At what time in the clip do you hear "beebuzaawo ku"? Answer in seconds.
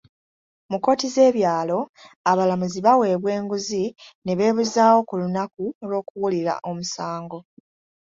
4.37-5.13